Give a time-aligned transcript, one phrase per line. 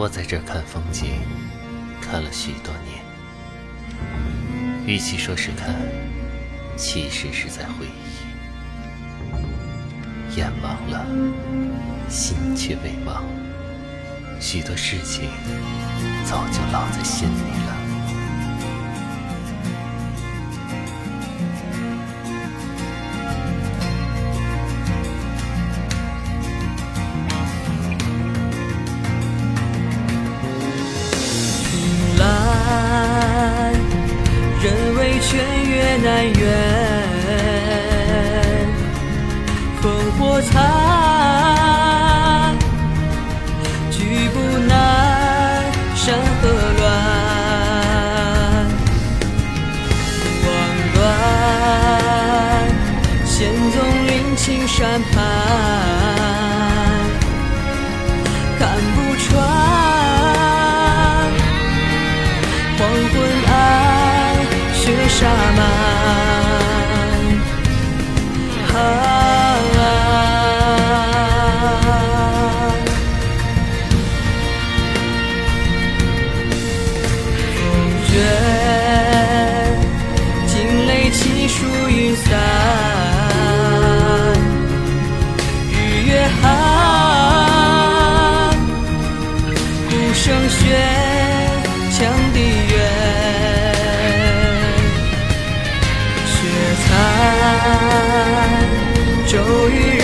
[0.00, 1.20] 我在这看风景，
[2.00, 3.04] 看了许多年。
[4.86, 5.74] 与其说是看，
[6.74, 7.90] 其实是在回忆。
[10.38, 11.04] 眼盲了，
[12.08, 13.24] 心却未盲。
[14.40, 15.28] 许多事情
[16.24, 17.59] 早就烙在心里
[35.32, 36.42] 人为劝月难圆，
[39.82, 39.84] 烽
[40.18, 40.58] 火残，
[43.90, 46.48] 举步难，山河
[46.78, 46.88] 乱，
[50.42, 50.46] 慌
[50.94, 50.98] 乱，
[53.24, 53.38] 险
[53.72, 53.74] 纵
[54.06, 55.14] 临青山畔。
[58.58, 58.60] 看
[58.94, 59.38] 不穿，
[62.76, 62.80] 黄
[63.12, 63.16] 昏
[63.48, 63.54] 暗，
[64.90, 65.60] 雪沙漫。
[99.30, 99.38] 就
[99.70, 99.99] 一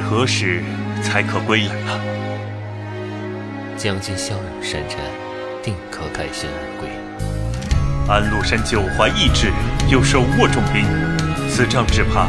[0.00, 0.62] 何时
[1.02, 2.00] 才可归来了。
[3.76, 4.98] 将军骁勇善战，
[5.62, 6.88] 定可凯旋而归。
[8.08, 9.52] 安禄山久怀义志，
[9.88, 10.84] 又手握重兵，
[11.48, 12.26] 此仗只怕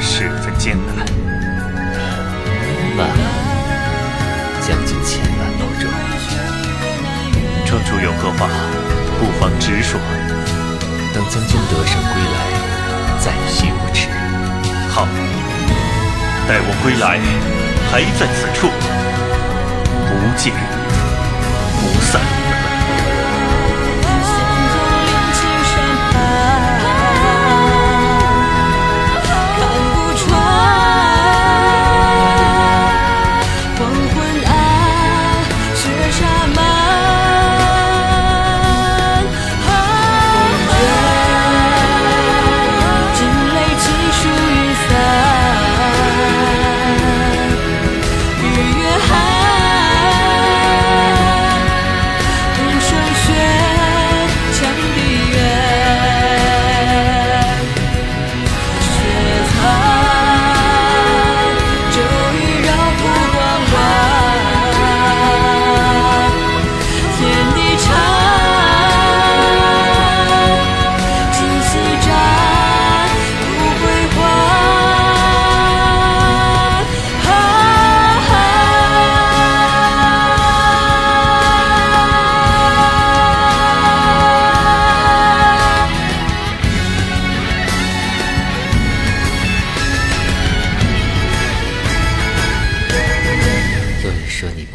[0.00, 1.06] 十分艰难。
[4.60, 5.90] 将军千万保重。
[7.66, 8.48] 庄主有何话，
[9.18, 9.98] 不妨直说。
[11.12, 12.36] 等将军得胜归来，
[13.18, 14.08] 再叙无迟。
[14.88, 15.06] 好，
[16.50, 17.20] 待我归来，
[17.92, 18.66] 还在此处，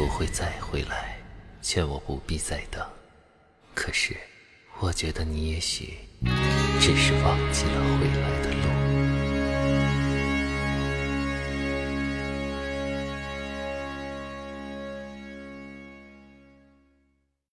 [0.06, 1.18] 不会再回来，
[1.64, 2.80] 劝我不必再等。
[3.74, 4.16] 可是，
[4.78, 5.98] 我觉得你也许
[6.80, 8.35] 只是忘记了回来。